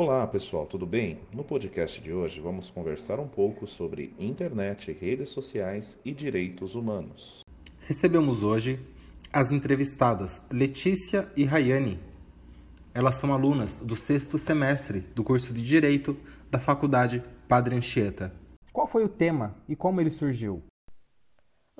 Olá 0.00 0.24
pessoal, 0.28 0.64
tudo 0.64 0.86
bem? 0.86 1.18
No 1.32 1.42
podcast 1.42 2.00
de 2.00 2.12
hoje 2.12 2.38
vamos 2.38 2.70
conversar 2.70 3.18
um 3.18 3.26
pouco 3.26 3.66
sobre 3.66 4.14
internet, 4.16 4.92
redes 4.92 5.30
sociais 5.30 5.98
e 6.04 6.12
direitos 6.12 6.76
humanos. 6.76 7.40
Recebemos 7.80 8.44
hoje 8.44 8.78
as 9.32 9.50
entrevistadas 9.50 10.40
Letícia 10.52 11.28
e 11.36 11.44
Rayane. 11.44 11.98
Elas 12.94 13.16
são 13.16 13.32
alunas 13.32 13.80
do 13.80 13.96
sexto 13.96 14.38
semestre 14.38 15.00
do 15.00 15.24
curso 15.24 15.52
de 15.52 15.66
Direito 15.66 16.16
da 16.48 16.60
Faculdade 16.60 17.20
Padre 17.48 17.74
Anchieta. 17.74 18.32
Qual 18.72 18.86
foi 18.86 19.02
o 19.02 19.08
tema 19.08 19.56
e 19.68 19.74
como 19.74 20.00
ele 20.00 20.10
surgiu? 20.10 20.62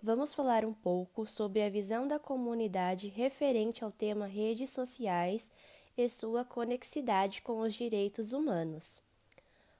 Vamos 0.02 0.34
falar 0.34 0.64
um 0.64 0.74
pouco 0.74 1.24
sobre 1.24 1.62
a 1.62 1.70
visão 1.70 2.08
da 2.08 2.18
comunidade 2.18 3.06
referente 3.10 3.84
ao 3.84 3.92
tema 3.92 4.26
redes 4.26 4.70
sociais 4.70 5.52
e 6.00 6.08
sua 6.08 6.44
conexidade 6.44 7.42
com 7.42 7.60
os 7.60 7.74
direitos 7.74 8.32
humanos. 8.32 9.02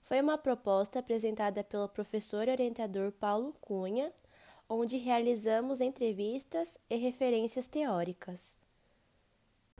Foi 0.02 0.20
uma 0.20 0.38
proposta 0.38 0.98
apresentada 0.98 1.62
pelo 1.62 1.88
professor 1.88 2.48
orientador 2.48 3.12
Paulo 3.12 3.54
Cunha, 3.60 4.12
onde 4.68 4.96
realizamos 4.96 5.80
entrevistas 5.80 6.78
e 6.90 6.96
referências 6.96 7.66
teóricas. 7.66 8.56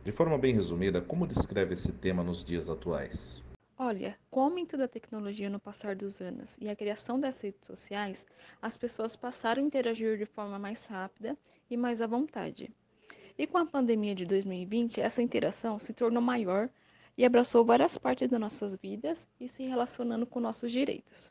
De 0.05 0.13
forma 0.13 0.39
bem 0.39 0.55
resumida, 0.55 1.01
como 1.01 1.27
descreve 1.27 1.75
esse 1.75 1.93
tema 1.93 2.23
nos 2.23 2.45
dias 2.45 2.71
atuais? 2.71 3.43
Olha, 3.77 4.19
com 4.31 4.41
o 4.41 4.45
aumento 4.45 4.77
da 4.77 4.89
tecnologia 4.89 5.49
no 5.49 5.61
passar 5.61 5.95
dos 5.95 6.21
anos 6.21 6.57
e 6.61 6.69
a 6.69 6.77
criação 6.77 7.19
das 7.19 7.41
redes 7.41 7.65
sociais, 7.67 8.27
as 8.61 8.77
pessoas 8.77 9.15
passaram 9.15 9.63
a 9.63 9.67
interagir 9.67 10.19
de 10.19 10.27
forma 10.27 10.59
mais 10.59 10.85
rápida 10.85 11.37
e 11.71 11.77
mais 11.77 12.01
à 12.01 12.07
vontade. 12.07 12.71
E 13.39 13.47
com 13.47 13.57
a 13.57 13.65
pandemia 13.65 14.17
de 14.17 14.27
2020, 14.27 15.01
essa 15.01 15.23
interação 15.23 15.79
se 15.79 15.93
tornou 15.93 16.21
maior 16.21 16.69
e 17.17 17.25
abraçou 17.25 17.65
várias 17.65 17.97
partes 17.97 18.29
das 18.29 18.41
nossas 18.41 18.75
vidas 18.75 19.29
e 19.39 19.49
se 19.49 19.63
relacionando 19.65 20.27
com 20.27 20.41
nossos 20.41 20.73
direitos. 20.73 21.31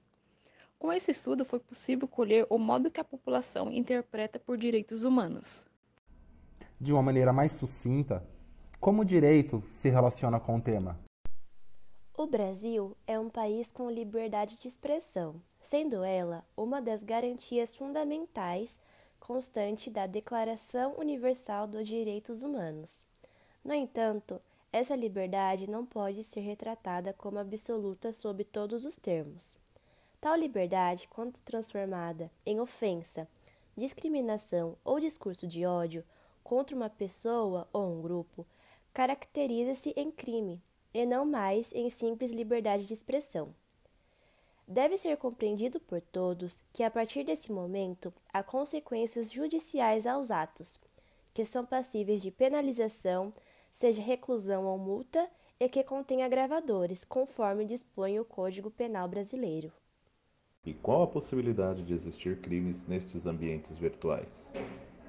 Com 0.80 0.94
esse 0.94 1.12
estudo, 1.12 1.44
foi 1.44 1.59
possível 1.59 2.08
colher 2.08 2.48
o 2.50 2.58
modo 2.58 2.90
que 2.90 3.02
a 3.02 3.04
população 3.04 3.70
interpreta 3.70 4.40
por 4.40 4.58
direitos 4.58 5.04
humanos. 5.04 5.67
De 6.80 6.94
uma 6.94 7.04
maneira 7.04 7.34
mais 7.34 7.52
sucinta, 7.52 8.26
como 8.80 9.02
o 9.02 9.06
direito 9.06 9.62
se 9.70 9.89
relaciona 9.89 10.39
com 10.39 10.56
o 10.56 10.62
tema? 10.62 10.98
O 12.16 12.26
Brasil 12.26 12.95
é 13.06 13.20
um 13.20 13.30
país 13.30 13.70
com 13.70 13.92
liberdade 13.92 14.58
de 14.58 14.70
expressão, 14.70 15.42
sendo 15.62 16.04
ela 16.04 16.45
uma 16.56 16.82
das 16.82 17.04
garantias 17.04 17.76
fundamentais 17.76 18.80
constante 19.28 19.89
da 19.89 20.08
Declaração 20.08 20.95
Universal 20.97 21.67
dos 21.67 21.86
Direitos 21.86 22.44
Humanos. 22.44 23.06
No 23.61 23.73
entanto, 23.73 24.42
essa 24.72 24.95
liberdade 24.95 25.70
não 25.70 25.86
pode 25.86 26.23
ser 26.23 26.39
retratada 26.39 27.11
como 27.11 27.38
absoluta 27.38 28.14
sob 28.14 28.45
todos 28.45 28.86
os 28.86 28.95
termos. 28.95 29.58
Tal 30.22 30.33
liberdade, 30.38 31.09
quando 31.09 31.42
transformada 31.42 32.31
em 32.45 32.61
ofensa, 32.61 33.28
discriminação 33.75 34.78
ou 34.81 34.98
discurso 34.98 35.45
de 35.45 35.66
ódio 35.66 36.05
contra 36.42 36.73
uma 36.73 36.89
pessoa 36.89 37.67
ou 37.73 37.98
um 37.98 38.02
grupo, 38.02 38.48
caracteriza-se 38.94 39.92
em 39.98 40.09
crime 40.09 40.64
e 40.94 41.05
não 41.05 41.25
mais 41.25 41.73
em 41.73 41.89
simples 41.89 42.31
liberdade 42.31 42.86
de 42.86 42.94
expressão. 42.94 43.53
Deve 44.68 44.98
ser 44.98 45.16
compreendido 45.16 45.80
por 45.80 46.02
todos 46.02 46.62
que, 46.73 46.84
a 46.84 46.92
partir 46.92 47.23
desse 47.23 47.54
momento, 47.54 48.14
há 48.34 48.44
consequências 48.44 49.32
judiciais 49.32 50.06
aos 50.06 50.30
atos, 50.30 50.78
que 51.34 51.46
são 51.46 51.66
passíveis 51.66 52.22
de 52.22 52.32
penalização, 52.32 53.34
seja 53.72 54.02
reclusão 54.02 54.66
ou 54.66 54.78
multa, 54.78 55.30
e 55.58 55.70
que 55.70 55.82
contém 55.86 56.22
agravadores, 56.22 57.06
conforme 57.06 57.64
dispõe 57.64 58.20
o 58.20 58.26
Código 58.26 58.70
Penal 58.70 59.08
brasileiro. 59.08 59.72
E 60.66 60.73
qual 60.73 61.04
a 61.04 61.08
possibilidade 61.08 61.82
de 61.82 61.94
existir 61.94 62.42
crimes 62.42 62.86
nestes 62.86 63.26
ambientes 63.26 63.78
virtuais? 63.78 64.52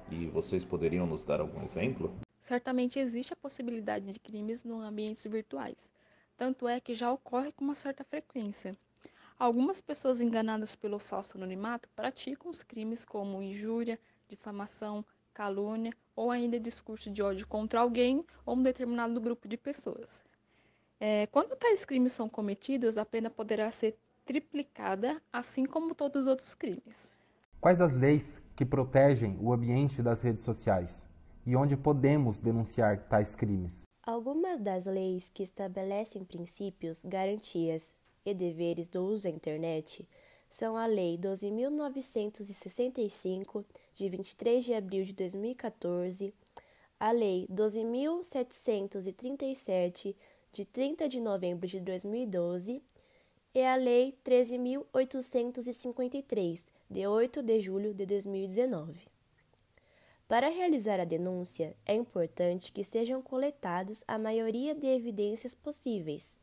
E 0.09 0.25
vocês 0.27 0.63
poderiam 0.63 1.05
nos 1.05 1.25
dar 1.25 1.41
algum 1.41 1.61
exemplo? 1.63 2.17
Certamente 2.39 2.97
existe 2.97 3.33
a 3.33 3.35
possibilidade 3.35 4.09
de 4.09 4.19
crimes 4.21 4.63
nos 4.63 4.81
ambientes 4.81 5.25
virtuais, 5.25 5.89
tanto 6.37 6.65
é 6.65 6.79
que 6.79 6.95
já 6.95 7.11
ocorre 7.11 7.51
com 7.51 7.65
uma 7.65 7.75
certa 7.75 8.05
frequência. 8.05 8.75
Algumas 9.39 9.79
pessoas 9.79 10.19
enganadas 10.19 10.75
pelo 10.75 10.99
falso 10.99 11.37
anonimato 11.37 11.87
praticam 11.95 12.51
os 12.51 12.61
crimes 12.61 13.05
como 13.05 13.41
injúria, 13.41 13.97
difamação, 14.27 15.05
calúnia 15.33 15.93
ou 16.13 16.29
ainda 16.29 16.59
discurso 16.59 17.09
de 17.09 17.21
ódio 17.21 17.47
contra 17.47 17.79
alguém 17.79 18.25
ou 18.45 18.57
um 18.57 18.61
determinado 18.61 19.21
grupo 19.21 19.47
de 19.47 19.55
pessoas. 19.55 20.21
É, 20.99 21.25
quando 21.27 21.55
tais 21.55 21.85
crimes 21.85 22.11
são 22.11 22.27
cometidos, 22.27 22.97
a 22.97 23.05
pena 23.05 23.29
poderá 23.29 23.71
ser 23.71 23.97
triplicada, 24.25 25.21
assim 25.31 25.65
como 25.65 25.95
todos 25.95 26.23
os 26.23 26.27
outros 26.27 26.53
crimes. 26.53 26.93
Quais 27.61 27.79
as 27.79 27.95
leis 27.95 28.43
que 28.57 28.65
protegem 28.65 29.37
o 29.39 29.53
ambiente 29.53 30.03
das 30.03 30.21
redes 30.21 30.43
sociais? 30.43 31.07
E 31.45 31.55
onde 31.55 31.77
podemos 31.77 32.41
denunciar 32.41 33.07
tais 33.07 33.37
crimes? 33.37 33.83
Algumas 34.03 34.59
das 34.59 34.85
leis 34.85 35.29
que 35.29 35.43
estabelecem 35.43 36.25
princípios, 36.25 37.01
garantias 37.05 37.95
e 38.29 38.33
deveres 38.33 38.87
do 38.87 39.03
uso 39.03 39.23
da 39.23 39.29
internet 39.29 40.07
são 40.49 40.75
a 40.75 40.85
Lei 40.85 41.17
12.965, 41.17 43.63
de 43.93 44.09
23 44.09 44.65
de 44.65 44.73
abril 44.73 45.05
de 45.05 45.13
2014, 45.13 46.33
a 46.99 47.11
Lei 47.11 47.47
12.737, 47.51 50.13
de 50.51 50.65
30 50.65 51.07
de 51.07 51.21
novembro 51.21 51.67
de 51.67 51.79
2012, 51.79 52.81
e 53.53 53.63
a 53.63 53.75
Lei 53.75 54.17
13.853, 54.25 56.63
de 56.89 57.05
8 57.05 57.43
de 57.43 57.61
julho 57.61 57.93
de 57.93 58.07
2019. 58.07 59.07
Para 60.27 60.49
realizar 60.49 60.99
a 60.99 61.05
denúncia, 61.05 61.75
é 61.85 61.93
importante 61.95 62.71
que 62.71 62.83
sejam 62.83 63.21
coletados 63.21 64.03
a 64.07 64.17
maioria 64.19 64.75
de 64.75 64.87
evidências 64.87 65.55
possíveis 65.55 66.37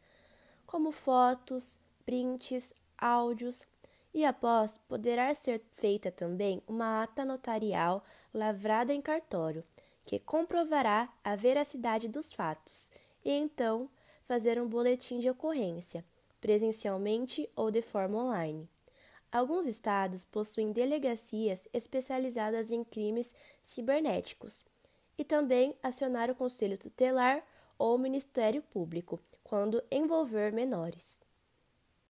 como 0.77 0.93
fotos, 0.93 1.79
prints, 2.05 2.75
áudios, 2.99 3.65
e 4.13 4.27
após 4.27 4.77
poderá 4.87 5.33
ser 5.33 5.63
feita 5.73 6.11
também 6.11 6.63
uma 6.69 7.03
ata 7.03 7.25
notarial 7.25 8.05
lavrada 8.35 8.93
em 8.93 9.01
cartório, 9.01 9.65
que 10.05 10.19
comprovará 10.19 11.11
a 11.25 11.35
veracidade 11.35 12.09
dos 12.09 12.31
fatos, 12.31 12.91
e 13.25 13.31
então 13.31 13.89
fazer 14.29 14.61
um 14.61 14.69
boletim 14.69 15.19
de 15.19 15.31
ocorrência, 15.31 16.05
presencialmente 16.43 17.49
ou 17.57 17.71
de 17.71 17.81
forma 17.81 18.23
online. 18.23 18.69
Alguns 19.33 19.65
estados 19.65 20.27
possuem 20.27 20.73
delegacias 20.73 21.67
especializadas 21.73 22.71
em 22.71 22.85
crimes 22.85 23.35
cibernéticos 23.63 24.63
e 25.17 25.25
também 25.25 25.75
acionar 25.83 26.31
o 26.31 26.35
Conselho 26.35 26.77
Tutelar 26.77 27.43
ou 27.79 27.95
o 27.95 27.99
Ministério 27.99 28.61
Público 28.61 29.19
quando 29.49 29.81
envolver 29.93 30.53
menores. 30.53 31.19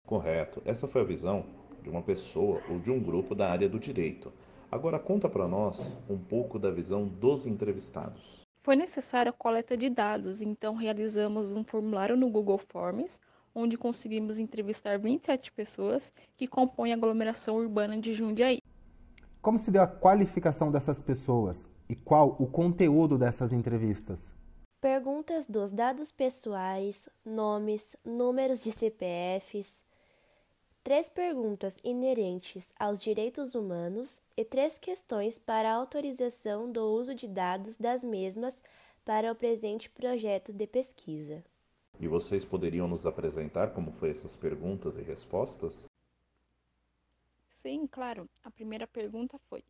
Correto. 0.07 0.63
Essa 0.65 0.89
foi 0.89 1.03
a 1.03 1.05
visão 1.05 1.45
de 1.83 1.91
uma 1.91 2.03
pessoa 2.03 2.63
ou 2.71 2.79
de 2.79 2.91
um 2.91 2.99
grupo 2.99 3.35
da 3.35 3.51
área 3.51 3.69
do 3.69 3.79
direito. 3.79 4.33
Agora 4.73 4.99
conta 4.99 5.29
para 5.29 5.47
nós 5.47 5.99
um 6.09 6.17
pouco 6.17 6.59
da 6.59 6.71
visão 6.71 7.07
dos 7.07 7.47
entrevistados. 7.47 8.47
Foi 8.63 8.75
necessária 8.75 9.31
a 9.31 9.33
coleta 9.33 9.77
de 9.77 9.91
dados, 9.91 10.41
então 10.41 10.75
realizamos 10.75 11.53
um 11.53 11.63
formulário 11.63 12.17
no 12.17 12.31
Google 12.31 12.59
Forms, 12.59 13.21
onde 13.55 13.77
conseguimos 13.77 14.39
entrevistar 14.39 14.99
27 14.99 15.53
pessoas 15.53 16.11
que 16.37 16.49
compõem 16.49 16.93
a 16.93 16.97
aglomeração 16.97 17.57
urbana 17.57 18.01
de 18.01 18.15
Jundiaí. 18.15 18.59
Como 19.43 19.59
se 19.59 19.71
deu 19.71 19.83
a 19.83 19.87
qualificação 19.87 20.73
dessas 20.73 21.03
pessoas 21.03 21.71
e 21.89 21.95
qual 21.95 22.35
o 22.41 22.47
conteúdo 22.47 23.19
dessas 23.19 23.53
entrevistas? 23.53 24.35
Perguntas 24.81 25.47
dos 25.47 25.73
dados 25.73 26.13
pessoais, 26.13 27.09
nomes, 27.25 27.97
números 28.05 28.63
de 28.63 28.71
CPFs, 28.71 29.83
três 30.85 31.09
perguntas 31.09 31.77
inerentes 31.83 32.73
aos 32.79 33.01
direitos 33.01 33.55
humanos 33.55 34.21
e 34.37 34.45
três 34.45 34.79
questões 34.79 35.39
para 35.39 35.73
autorização 35.73 36.71
do 36.71 36.83
uso 36.93 37.15
de 37.15 37.27
dados 37.27 37.79
das 37.79 38.05
mesmas 38.05 38.57
para 39.03 39.33
o 39.33 39.35
presente 39.35 39.89
projeto 39.89 40.53
de 40.53 40.67
pesquisa. 40.67 41.43
E 41.99 42.07
vocês 42.07 42.45
poderiam 42.45 42.87
nos 42.87 43.07
apresentar 43.07 43.73
como 43.73 43.91
foi 43.93 44.11
essas 44.11 44.37
perguntas 44.37 44.99
e 44.99 45.03
respostas? 45.03 45.87
Sim, 47.63 47.87
claro. 47.87 48.29
A 48.45 48.51
primeira 48.51 48.87
pergunta 48.87 49.39
foi: 49.49 49.65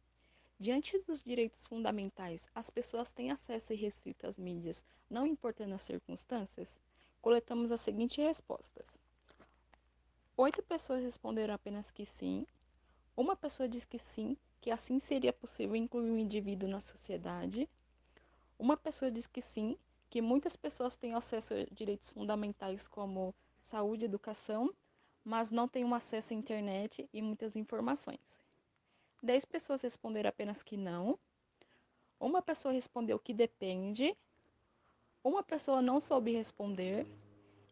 Diante 0.59 0.99
dos 1.01 1.23
direitos 1.23 1.67
fundamentais, 1.67 2.49
as 2.55 2.71
pessoas 2.71 3.13
têm 3.13 3.31
acesso 3.31 3.75
irrestrito 3.75 4.27
às 4.27 4.39
mídias, 4.39 4.83
não 5.09 5.27
importando 5.27 5.75
as 5.75 5.83
circunstâncias? 5.83 6.81
Coletamos 7.21 7.71
as 7.71 7.83
seguintes 7.83 8.17
respostas. 8.17 8.99
Oito 10.35 10.63
pessoas 10.63 11.03
responderam 11.03 11.53
apenas 11.53 11.91
que 11.91 12.07
sim. 12.07 12.47
Uma 13.15 13.37
pessoa 13.37 13.69
diz 13.69 13.85
que 13.85 13.99
sim, 13.99 14.35
que 14.59 14.71
assim 14.71 14.99
seria 14.99 15.31
possível 15.31 15.77
incluir 15.77 16.11
o 16.11 16.15
um 16.15 16.19
indivíduo 16.19 16.71
na 16.71 16.81
sociedade. 16.81 17.69
Uma 18.59 18.79
pessoa 18.79 19.11
diz 19.11 19.27
que 19.27 19.43
sim, 19.43 19.77
que 20.09 20.23
muitas 20.23 20.57
pessoas 20.57 20.97
têm 20.97 21.13
acesso 21.13 21.53
a 21.53 21.65
direitos 21.71 22.09
fundamentais 22.09 22.89
como 22.89 23.35
saúde 23.61 24.05
e 24.05 24.07
educação, 24.07 24.75
mas 25.23 25.51
não 25.51 25.69
têm 25.69 25.85
um 25.85 25.95
acesso 25.95 26.33
à 26.33 26.37
internet 26.37 27.07
e 27.13 27.21
muitas 27.21 27.57
informações. 27.57 28.46
10 29.27 29.45
pessoas 29.45 29.83
responderam 29.83 30.29
apenas 30.29 30.63
que 30.63 30.77
não. 30.77 31.19
Uma 32.19 32.41
pessoa 32.41 32.73
respondeu 32.73 33.19
que 33.19 33.35
depende. 33.35 34.17
Uma 35.23 35.43
pessoa 35.43 35.83
não 35.83 36.01
soube 36.01 36.33
responder. 36.33 37.07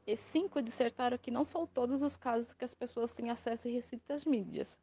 E 0.06 0.16
cinco 0.16 0.60
dissertaram 0.60 1.16
que 1.16 1.30
não 1.30 1.44
são 1.44 1.66
todos 1.66 2.02
os 2.02 2.16
casos 2.16 2.52
que 2.52 2.64
as 2.64 2.74
pessoas 2.74 3.14
têm 3.14 3.30
acesso 3.30 3.68
restritas 3.68 4.26
mídias, 4.26 4.78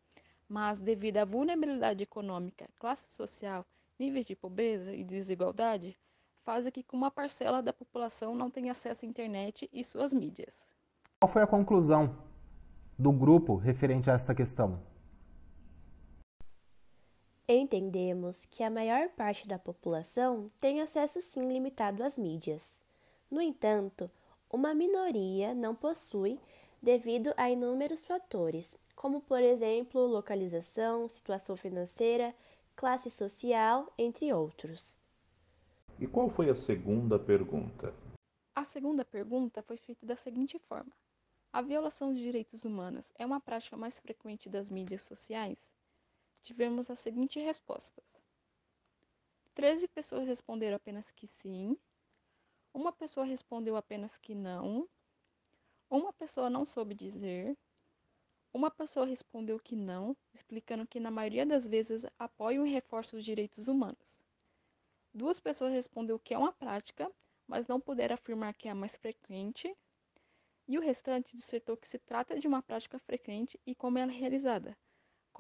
mas 0.50 0.80
devido 0.80 1.18
à 1.18 1.26
vulnerabilidade 1.26 2.02
econômica, 2.02 2.68
classe 2.80 3.12
social, 3.12 3.64
níveis 4.00 4.26
de 4.26 4.36
pobreza 4.36 4.96
e 4.96 5.04
desigualdade, 5.04 5.96
fazem 6.44 6.72
que 6.72 6.84
uma 6.92 7.12
parcela 7.12 7.62
da 7.62 7.72
população 7.72 8.34
não 8.34 8.50
tenha 8.50 8.72
acesso 8.72 9.06
à 9.06 9.08
internet 9.08 9.70
e 9.72 9.86
suas 9.86 10.12
mídias. 10.12 10.68
Qual 11.20 11.32
foi 11.32 11.44
a 11.44 11.48
conclusão 11.48 12.18
do 12.98 13.12
grupo 13.12 13.56
referente 13.56 14.10
a 14.10 14.14
esta 14.14 14.34
questão? 14.34 14.82
Entendemos 17.54 18.46
que 18.46 18.64
a 18.64 18.70
maior 18.70 19.10
parte 19.10 19.46
da 19.46 19.60
população 19.60 20.50
tem 20.58 20.80
acesso 20.80 21.22
sim 21.22 21.50
limitado 21.50 22.02
às 22.02 22.18
mídias. 22.18 22.82
No 23.30 23.42
entanto, 23.42 24.10
uma 24.50 24.74
minoria 24.74 25.54
não 25.54 25.76
possui 25.76 26.40
devido 26.82 27.34
a 27.36 27.52
inúmeros 27.52 28.06
fatores, 28.06 28.78
como 28.96 29.20
por 29.20 29.44
exemplo 29.44 30.00
localização, 30.08 31.10
situação 31.10 31.58
financeira, 31.58 32.34
classe 32.74 33.10
social, 33.10 33.92
entre 33.98 34.32
outros. 34.32 34.96
E 36.00 36.08
qual 36.08 36.30
foi 36.30 36.50
a 36.50 36.56
segunda 36.56 37.20
pergunta? 37.20 37.94
A 38.56 38.64
segunda 38.64 39.04
pergunta 39.04 39.62
foi 39.62 39.76
feita 39.76 40.06
da 40.06 40.16
seguinte 40.16 40.58
forma: 40.58 40.94
A 41.52 41.62
violação 41.62 42.14
de 42.14 42.22
direitos 42.22 42.64
humanos 42.64 43.12
é 43.20 43.26
uma 43.26 43.42
prática 43.42 43.76
mais 43.76 44.00
frequente 44.00 44.48
das 44.48 44.70
mídias 44.70 45.02
sociais? 45.02 45.70
Tivemos 46.42 46.90
as 46.90 47.00
seguintes 47.00 47.44
respostas. 47.44 48.24
13 49.54 49.88
pessoas 49.88 50.28
responderam 50.28 50.76
apenas 50.76 51.12
que 51.12 51.28
sim, 51.28 51.78
uma 52.74 52.92
pessoa 52.92 53.26
respondeu 53.26 53.76
apenas 53.76 54.18
que 54.18 54.34
não, 54.34 54.88
uma 55.90 56.14
pessoa 56.14 56.50
não 56.50 56.66
soube 56.66 56.96
dizer, 56.96 57.58
uma 58.54 58.72
pessoa 58.72 59.06
respondeu 59.06 59.60
que 59.60 59.76
não, 59.76 60.16
explicando 60.34 60.88
que 60.88 61.00
na 61.00 61.12
maioria 61.12 61.46
das 61.46 61.66
vezes 61.66 62.06
apoiam 62.18 62.66
e 62.66 62.72
reforçam 62.72 63.20
os 63.20 63.26
direitos 63.26 63.68
humanos. 63.68 64.20
Duas 65.14 65.40
pessoas 65.40 65.74
responderam 65.74 66.20
que 66.20 66.34
é 66.34 66.38
uma 66.38 66.54
prática, 66.54 67.12
mas 67.46 67.68
não 67.68 67.80
puderam 67.80 68.14
afirmar 68.14 68.54
que 68.54 68.68
é 68.68 68.72
a 68.72 68.76
mais 68.76 68.96
frequente, 68.96 69.76
e 70.68 70.78
o 70.78 70.82
restante 70.82 71.36
dissertou 71.36 71.76
que 71.76 71.88
se 71.88 72.00
trata 72.00 72.40
de 72.40 72.48
uma 72.48 72.62
prática 72.62 72.98
frequente 73.00 73.60
e 73.66 73.76
como 73.76 73.98
ela 73.98 74.12
é 74.12 74.16
realizada, 74.16 74.78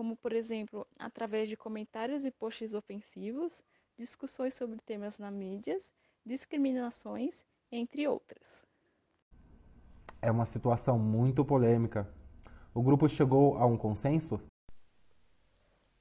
como 0.01 0.17
por 0.17 0.33
exemplo, 0.33 0.87
através 0.97 1.47
de 1.47 1.55
comentários 1.55 2.25
e 2.25 2.31
posts 2.31 2.73
ofensivos, 2.73 3.63
discussões 3.95 4.55
sobre 4.55 4.79
temas 4.79 5.19
na 5.19 5.29
mídias, 5.29 5.93
discriminações, 6.25 7.45
entre 7.71 8.07
outras. 8.07 8.65
É 10.19 10.31
uma 10.31 10.47
situação 10.47 10.97
muito 10.97 11.45
polêmica. 11.45 12.11
O 12.73 12.81
grupo 12.81 13.07
chegou 13.07 13.59
a 13.59 13.67
um 13.67 13.77
consenso? 13.77 14.41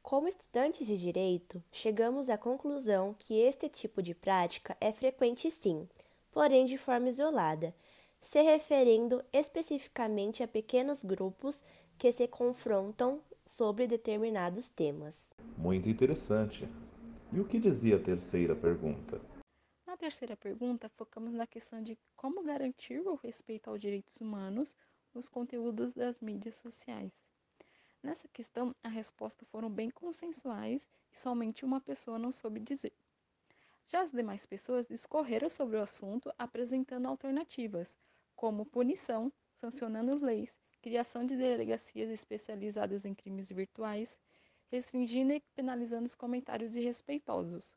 Como 0.01 0.29
estudantes 0.29 0.87
de 0.87 0.97
direito, 0.97 1.63
chegamos 1.71 2.31
à 2.31 2.39
conclusão 2.39 3.15
que 3.19 3.39
este 3.39 3.69
tipo 3.69 4.03
de 4.03 4.15
prática 4.15 4.75
é 4.81 4.93
frequente 4.93 5.51
sim, 5.51 5.87
porém 6.33 6.65
de 6.65 6.79
forma 6.79 7.11
isolada, 7.11 7.75
se 8.19 8.41
referindo 8.41 9.23
especificamente 9.31 10.43
a 10.43 10.49
pequenos 10.49 11.05
grupos 11.05 11.63
que 11.99 12.11
se 12.11 12.27
confrontam 12.27 13.21
sobre 13.51 13.85
determinados 13.89 14.69
temas. 14.69 15.33
Muito 15.59 15.89
interessante. 15.89 16.69
E 17.33 17.41
o 17.41 17.45
que 17.45 17.59
dizia 17.59 17.97
a 17.97 18.01
terceira 18.01 18.55
pergunta? 18.55 19.21
Na 19.85 19.97
terceira 19.97 20.37
pergunta, 20.37 20.89
focamos 20.91 21.35
na 21.35 21.49
questão 21.49 21.83
de 21.83 21.99
como 22.15 22.45
garantir 22.45 23.01
o 23.01 23.17
respeito 23.17 23.69
aos 23.69 23.81
direitos 23.81 24.21
humanos 24.21 24.77
nos 25.13 25.29
conteúdos 25.29 25.93
das 25.93 26.21
mídias 26.21 26.59
sociais. 26.59 27.13
Nessa 28.01 28.29
questão, 28.29 28.73
as 28.85 28.93
respostas 28.93 29.49
foram 29.49 29.69
bem 29.69 29.91
consensuais 29.91 30.89
e 31.13 31.19
somente 31.19 31.65
uma 31.65 31.81
pessoa 31.81 32.21
não 32.21 32.31
soube 32.31 32.61
dizer. 32.61 32.93
Já 33.89 34.03
as 34.03 34.13
demais 34.13 34.47
pessoas 34.47 34.87
discorreram 34.87 35.51
sobre 35.51 35.77
o 35.77 35.83
assunto 35.83 36.33
apresentando 36.39 37.07
alternativas, 37.07 37.99
como 38.37 38.65
punição, 38.65 39.33
sancionando 39.57 40.25
leis 40.25 40.57
criação 40.81 41.27
de 41.27 41.37
delegacias 41.37 42.11
especializadas 42.11 43.05
em 43.05 43.15
crimes 43.15 43.51
virtuais, 43.51 44.19
restringindo 44.71 45.33
e 45.33 45.41
penalizando 45.55 46.07
os 46.07 46.15
comentários 46.15 46.75
irrespeitosos. 46.75 47.75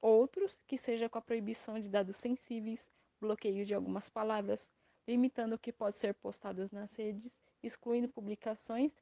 Outros, 0.00 0.58
que 0.66 0.78
seja 0.78 1.08
com 1.08 1.18
a 1.18 1.22
proibição 1.22 1.80
de 1.80 1.88
dados 1.88 2.16
sensíveis, 2.16 2.88
bloqueio 3.20 3.64
de 3.64 3.74
algumas 3.74 4.08
palavras, 4.08 4.68
limitando 5.08 5.56
o 5.56 5.58
que 5.58 5.72
pode 5.72 5.96
ser 5.96 6.14
postado 6.14 6.68
nas 6.70 6.94
redes, 6.94 7.32
excluindo 7.62 8.08
publicações 8.08 8.92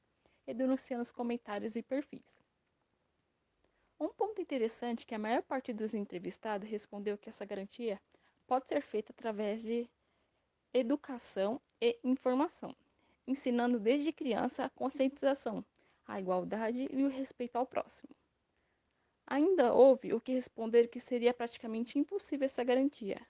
e 0.46 0.54
denunciando 0.54 1.02
os 1.02 1.12
comentários 1.12 1.76
e 1.76 1.82
perfis. 1.82 2.40
Um 4.00 4.08
ponto 4.08 4.40
interessante 4.40 5.02
é 5.02 5.06
que 5.06 5.14
a 5.14 5.18
maior 5.18 5.42
parte 5.42 5.72
dos 5.72 5.94
entrevistados 5.94 6.68
respondeu 6.68 7.18
que 7.18 7.28
essa 7.28 7.44
garantia 7.44 8.00
pode 8.46 8.68
ser 8.68 8.80
feita 8.80 9.12
através 9.12 9.62
de 9.62 9.88
educação 10.72 11.60
e 11.80 11.98
informação 12.02 12.74
ensinando 13.26 13.78
desde 13.78 14.12
criança 14.12 14.64
a 14.64 14.70
conscientização, 14.70 15.64
a 16.06 16.20
igualdade 16.20 16.88
e 16.90 17.04
o 17.04 17.08
respeito 17.08 17.56
ao 17.56 17.66
próximo. 17.66 18.14
Ainda 19.26 19.72
houve 19.72 20.12
o 20.12 20.20
que 20.20 20.32
responder 20.32 20.88
que 20.88 21.00
seria 21.00 21.32
praticamente 21.32 21.98
impossível 21.98 22.44
essa 22.44 22.62
garantia, 22.62 23.20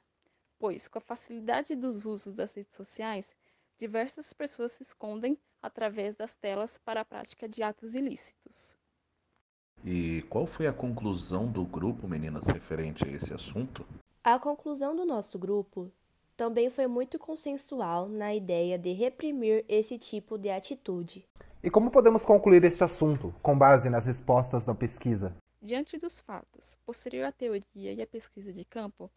pois, 0.58 0.88
com 0.88 0.99
a 0.99 1.00
facilidade 1.00 1.76
dos 1.76 2.05
usos 2.05 2.35
das 2.35 2.52
redes 2.52 2.75
sociais, 2.75 3.35
diversas 3.79 4.32
pessoas 4.32 4.73
se 4.73 4.82
escondem 4.82 5.38
através 5.62 6.17
das 6.17 6.35
telas 6.35 6.79
para 6.79 7.00
a 7.00 7.05
prática 7.05 7.49
de 7.49 7.62
atos 7.62 7.94
ilícitos. 7.94 8.76
E 9.85 10.23
qual 10.31 10.47
foi 10.47 10.67
a 10.67 10.73
conclusão 10.73 11.50
do 11.50 11.64
grupo, 11.64 12.08
meninas, 12.08 12.47
referente 12.47 13.05
a 13.05 13.08
esse 13.08 13.32
assunto? 13.32 13.87
A 14.23 14.38
conclusão 14.38 14.97
do 14.97 15.04
nosso 15.04 15.38
grupo 15.38 15.92
também 16.37 16.69
foi 16.69 16.87
muito 16.87 17.19
consensual 17.19 18.09
na 18.09 18.35
ideia 18.35 18.79
de 18.79 18.93
reprimir 18.93 19.64
esse 19.69 19.99
tipo 19.99 20.37
de 20.37 20.50
atitude. 20.50 21.25
E 21.62 21.71
como 21.71 21.91
podemos 21.91 22.25
concluir 22.25 22.64
este 22.64 22.83
assunto, 22.85 23.35
com 23.43 23.57
base 23.57 23.88
nas 23.88 24.05
respostas 24.05 24.64
da 24.64 24.75
pesquisa? 24.75 25.35
Diante 25.62 25.97
dos 25.97 26.21
fatos, 26.21 26.76
posterior 26.85 27.26
à 27.26 27.33
teoria 27.33 27.93
e 27.93 28.03
à 28.03 28.07
pesquisa 28.07 28.53
de 28.53 28.64
campo, 28.64 29.11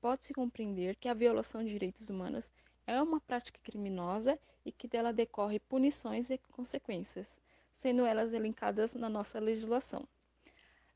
pode-se 0.00 0.32
compreender 0.32 0.96
que 0.96 1.08
a 1.08 1.14
violação 1.14 1.62
de 1.62 1.70
direitos 1.70 2.08
humanos 2.08 2.50
é 2.86 3.02
uma 3.02 3.20
prática 3.20 3.60
criminosa 3.62 4.38
e 4.64 4.72
que 4.72 4.88
dela 4.88 5.12
decorre 5.12 5.58
punições 5.58 6.30
e 6.30 6.38
consequências, 6.52 7.40
sendo 7.74 8.06
elas 8.06 8.32
elencadas 8.32 8.94
na 8.94 9.08
nossa 9.08 9.38
legislação. 9.38 10.06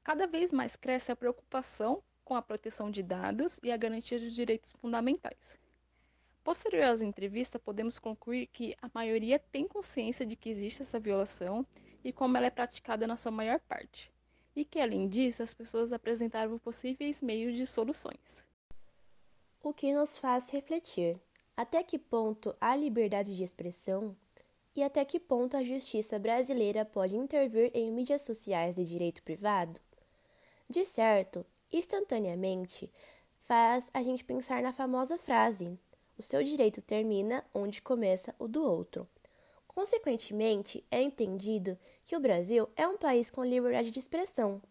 Cada 0.02 0.26
vez 0.26 0.52
mais 0.52 0.76
cresce 0.76 1.12
a 1.12 1.16
preocupação 1.16 2.02
com 2.24 2.34
a 2.34 2.42
proteção 2.42 2.90
de 2.90 3.02
dados 3.02 3.60
e 3.62 3.70
a 3.70 3.76
garantia 3.76 4.18
dos 4.18 4.34
direitos 4.34 4.72
fundamentais. 4.72 5.63
Posterior 6.44 6.84
às 6.84 7.00
entrevistas, 7.00 7.58
podemos 7.60 7.98
concluir 7.98 8.48
que 8.48 8.76
a 8.82 8.90
maioria 8.92 9.38
tem 9.38 9.66
consciência 9.66 10.26
de 10.26 10.36
que 10.36 10.50
existe 10.50 10.82
essa 10.82 11.00
violação 11.00 11.66
e 12.04 12.12
como 12.12 12.36
ela 12.36 12.46
é 12.46 12.50
praticada 12.50 13.06
na 13.06 13.16
sua 13.16 13.32
maior 13.32 13.58
parte, 13.60 14.12
e 14.54 14.62
que, 14.62 14.78
além 14.78 15.08
disso, 15.08 15.42
as 15.42 15.54
pessoas 15.54 15.90
apresentaram 15.90 16.58
possíveis 16.58 17.22
meios 17.22 17.56
de 17.56 17.66
soluções. 17.66 18.46
O 19.62 19.72
que 19.72 19.94
nos 19.94 20.18
faz 20.18 20.50
refletir 20.50 21.18
até 21.56 21.82
que 21.82 21.98
ponto 21.98 22.54
há 22.60 22.76
liberdade 22.76 23.34
de 23.34 23.42
expressão 23.42 24.14
e 24.76 24.82
até 24.82 25.02
que 25.02 25.18
ponto 25.18 25.56
a 25.56 25.64
justiça 25.64 26.18
brasileira 26.18 26.84
pode 26.84 27.16
intervir 27.16 27.70
em 27.72 27.90
mídias 27.90 28.20
sociais 28.20 28.74
de 28.74 28.84
direito 28.84 29.22
privado? 29.22 29.80
De 30.68 30.84
certo, 30.84 31.46
instantaneamente, 31.72 32.92
faz 33.40 33.90
a 33.94 34.02
gente 34.02 34.22
pensar 34.22 34.62
na 34.62 34.74
famosa 34.74 35.16
frase 35.16 35.78
o 36.18 36.22
seu 36.22 36.42
direito 36.42 36.80
termina 36.80 37.44
onde 37.52 37.82
começa 37.82 38.34
o 38.38 38.46
do 38.46 38.64
outro. 38.64 39.08
Consequentemente, 39.66 40.84
é 40.90 41.02
entendido 41.02 41.76
que 42.04 42.14
o 42.14 42.20
Brasil 42.20 42.68
é 42.76 42.86
um 42.86 42.96
país 42.96 43.30
com 43.30 43.44
liberdade 43.44 43.90
de 43.90 43.98
expressão, 43.98 44.62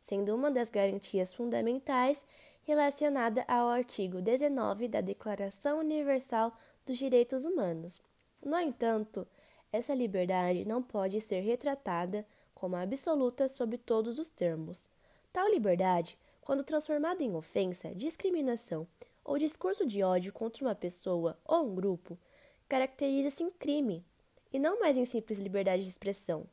sendo 0.00 0.34
uma 0.34 0.50
das 0.50 0.68
garantias 0.68 1.32
fundamentais 1.32 2.26
relacionada 2.62 3.44
ao 3.46 3.68
artigo 3.68 4.20
19 4.20 4.88
da 4.88 5.00
Declaração 5.00 5.78
Universal 5.78 6.52
dos 6.84 6.98
Direitos 6.98 7.44
Humanos. 7.44 8.02
No 8.44 8.58
entanto, 8.58 9.26
essa 9.72 9.94
liberdade 9.94 10.66
não 10.66 10.82
pode 10.82 11.20
ser 11.20 11.40
retratada 11.40 12.26
como 12.54 12.76
absoluta 12.76 13.48
sobre 13.48 13.78
todos 13.78 14.18
os 14.18 14.28
termos. 14.28 14.90
Tal 15.32 15.48
liberdade, 15.48 16.18
quando 16.40 16.64
transformada 16.64 17.22
em 17.22 17.34
ofensa, 17.34 17.94
discriminação 17.94 18.88
ou 19.28 19.36
discurso 19.36 19.84
de 19.84 20.02
ódio 20.02 20.32
contra 20.32 20.64
uma 20.64 20.74
pessoa 20.74 21.38
ou 21.44 21.66
um 21.66 21.74
grupo 21.74 22.18
caracteriza-se 22.66 23.44
em 23.44 23.50
crime, 23.50 24.02
e 24.50 24.58
não 24.58 24.80
mais 24.80 24.96
em 24.96 25.04
simples 25.04 25.38
liberdade 25.38 25.82
de 25.82 25.88
expressão. 25.90 26.46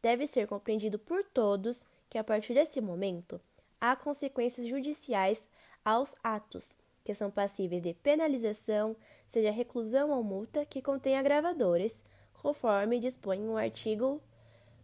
Deve 0.00 0.26
ser 0.26 0.46
compreendido 0.46 0.98
por 0.98 1.22
todos 1.22 1.84
que, 2.08 2.16
a 2.16 2.24
partir 2.24 2.54
desse 2.54 2.80
momento, 2.80 3.38
há 3.78 3.94
consequências 3.94 4.66
judiciais 4.66 5.50
aos 5.84 6.14
atos, 6.24 6.74
que 7.04 7.12
são 7.12 7.30
passíveis 7.30 7.82
de 7.82 7.92
penalização, 7.92 8.96
seja 9.26 9.50
reclusão 9.50 10.10
ou 10.10 10.22
multa, 10.22 10.64
que 10.64 10.80
contém 10.80 11.18
agravadores, 11.18 12.02
conforme 12.32 12.98
dispõe 12.98 13.40
o 13.40 13.52
um 13.52 13.56
artigo 13.58 14.18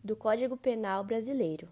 do 0.02 0.14
Código 0.14 0.58
Penal 0.58 1.02
Brasileiro. 1.02 1.68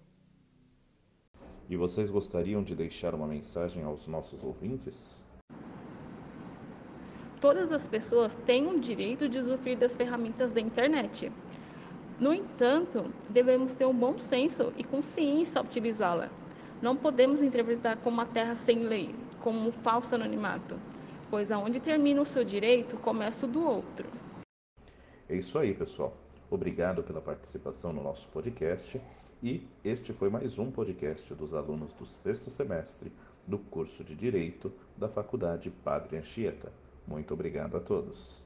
E 1.69 1.77
vocês 1.77 2.09
gostariam 2.09 2.63
de 2.63 2.75
deixar 2.75 3.15
uma 3.15 3.27
mensagem 3.27 3.83
aos 3.83 4.07
nossos 4.07 4.43
ouvintes? 4.43 5.23
Todas 7.43 7.73
as 7.73 7.89
pessoas 7.89 8.33
têm 8.47 8.69
o 8.69 8.79
direito 8.79 9.29
de 9.29 9.37
usufruir 9.37 9.77
das 9.77 9.97
ferramentas 9.97 10.53
da 10.53 10.61
internet. 10.61 11.33
No 12.21 12.33
entanto, 12.33 13.13
devemos 13.29 13.75
ter 13.75 13.85
um 13.85 13.93
bom 13.93 14.17
senso 14.17 14.73
e 14.77 14.85
consciência 14.85 15.59
ao 15.59 15.65
utilizá-la. 15.65 16.31
Não 16.81 16.95
podemos 16.95 17.43
interpretar 17.43 17.97
como 17.97 18.15
uma 18.15 18.27
terra 18.27 18.55
sem 18.55 18.85
lei, 18.85 19.13
como 19.41 19.69
um 19.69 19.73
falso 19.73 20.15
anonimato, 20.15 20.79
pois 21.29 21.51
aonde 21.51 21.81
termina 21.81 22.23
o 22.23 22.25
seu 22.25 22.45
direito, 22.45 22.97
começa 22.99 23.45
o 23.45 23.49
do 23.49 23.67
outro. 23.67 24.07
É 25.29 25.35
isso 25.35 25.59
aí, 25.59 25.75
pessoal. 25.75 26.17
Obrigado 26.49 27.03
pela 27.03 27.21
participação 27.21 27.93
no 27.93 28.05
nosso 28.05 28.29
podcast 28.29 29.01
e 29.43 29.67
este 29.85 30.13
foi 30.13 30.31
mais 30.31 30.61
um 30.61 30.71
podcast 30.71 31.35
dos 31.35 31.55
alunos 31.55 31.93
do 31.95 32.07
sexto 32.07 32.51
semestre 32.51 33.11
do 33.49 33.59
curso 33.59 34.05
de 34.05 34.15
Direito 34.15 34.73
da 34.97 35.09
Faculdade 35.09 35.73
Padre 35.83 36.19
Anchieta. 36.19 36.71
Muito 37.07 37.35
obrigado 37.35 37.77
a 37.77 37.81
todos. 37.81 38.43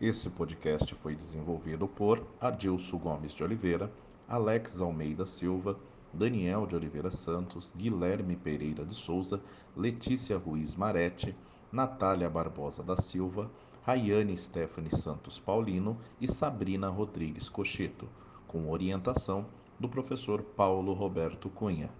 Esse 0.00 0.28
podcast 0.30 0.94
foi 0.96 1.14
desenvolvido 1.14 1.86
por 1.86 2.26
Adilson 2.40 2.98
Gomes 2.98 3.32
de 3.32 3.44
Oliveira, 3.44 3.88
Alex 4.28 4.80
Almeida 4.80 5.24
Silva, 5.24 5.78
Daniel 6.12 6.66
de 6.66 6.74
Oliveira 6.74 7.10
Santos, 7.10 7.72
Guilherme 7.76 8.36
Pereira 8.36 8.84
de 8.84 8.94
Souza, 8.94 9.40
Letícia 9.76 10.36
Ruiz 10.36 10.74
Marete, 10.74 11.36
Natália 11.70 12.28
Barbosa 12.28 12.82
da 12.82 12.96
Silva, 12.96 13.48
Rayane 13.82 14.36
Stephanie 14.36 14.94
Santos 14.94 15.38
Paulino 15.38 15.96
e 16.20 16.26
Sabrina 16.26 16.88
Rodrigues 16.88 17.48
Cocheto, 17.48 18.08
com 18.46 18.70
orientação 18.70 19.46
do 19.82 19.88
professor 19.88 20.44
Paulo 20.44 20.92
Roberto 20.92 21.50
Cunha. 21.50 21.90